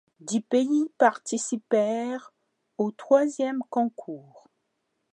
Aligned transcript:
Dix 0.19 0.41
pays 0.41 0.89
participèrent 0.97 2.33
au 2.79 2.89
troisième 2.89 3.61
concours. 3.69 4.47